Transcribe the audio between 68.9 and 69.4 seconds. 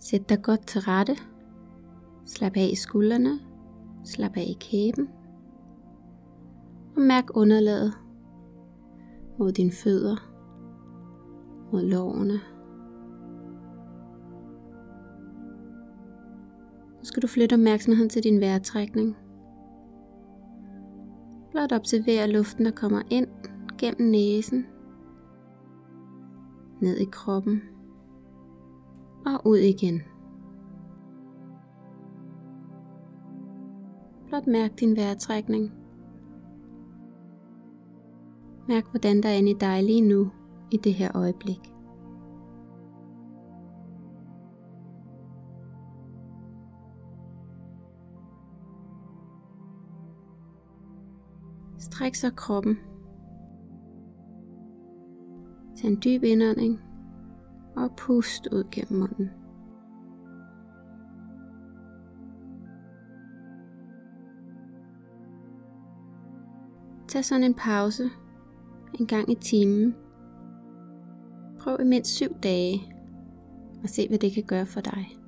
en gang i